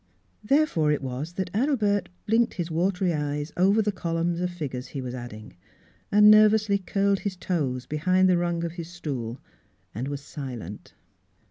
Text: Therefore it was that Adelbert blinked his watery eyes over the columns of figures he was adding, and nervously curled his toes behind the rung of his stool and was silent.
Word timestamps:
Therefore 0.43 0.91
it 0.91 1.03
was 1.03 1.33
that 1.33 1.51
Adelbert 1.53 2.09
blinked 2.25 2.55
his 2.55 2.71
watery 2.71 3.13
eyes 3.13 3.53
over 3.55 3.83
the 3.83 3.91
columns 3.91 4.41
of 4.41 4.49
figures 4.49 4.87
he 4.87 4.99
was 4.99 5.13
adding, 5.13 5.55
and 6.11 6.31
nervously 6.31 6.79
curled 6.79 7.19
his 7.19 7.35
toes 7.35 7.85
behind 7.85 8.27
the 8.27 8.39
rung 8.39 8.63
of 8.63 8.71
his 8.71 8.89
stool 8.89 9.39
and 9.93 10.07
was 10.07 10.21
silent. 10.21 10.95